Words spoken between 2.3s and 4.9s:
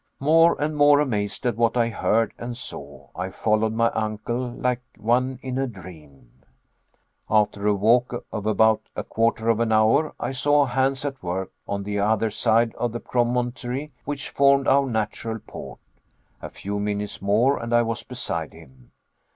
and saw, I followed my uncle like